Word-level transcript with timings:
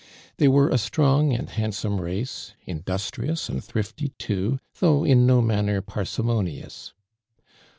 They 0.37 0.47
were 0.47 0.67
a 0.69 0.79
strong 0.79 1.31
and 1.31 1.47
handsome 1.47 2.01
race, 2.01 2.55
industrious 2.65 3.49
and 3.49 3.63
thrifty 3.63 4.13
too, 4.17 4.59
though 4.79 5.03
in 5.03 5.27
no 5.27 5.43
manner 5.43 5.79
parsimonious. 5.83 6.93